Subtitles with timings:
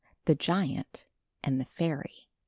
[0.25, 1.05] THE GIANT
[1.43, 2.25] AND THE FAIRY.